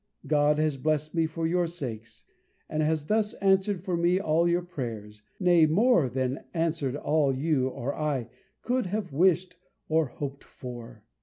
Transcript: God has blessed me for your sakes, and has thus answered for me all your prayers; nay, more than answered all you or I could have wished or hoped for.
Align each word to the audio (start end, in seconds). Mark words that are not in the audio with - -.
God 0.25 0.57
has 0.57 0.77
blessed 0.77 1.13
me 1.13 1.27
for 1.27 1.45
your 1.45 1.67
sakes, 1.67 2.23
and 2.67 2.81
has 2.81 3.05
thus 3.05 3.35
answered 3.35 3.83
for 3.83 3.95
me 3.95 4.19
all 4.19 4.49
your 4.49 4.63
prayers; 4.63 5.21
nay, 5.39 5.67
more 5.67 6.09
than 6.09 6.43
answered 6.55 6.95
all 6.95 7.31
you 7.35 7.69
or 7.69 7.93
I 7.93 8.27
could 8.63 8.87
have 8.87 9.13
wished 9.13 9.57
or 9.87 10.07
hoped 10.07 10.43
for. 10.43 11.03